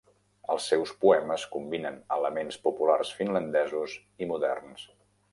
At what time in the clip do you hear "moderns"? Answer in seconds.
4.33-4.87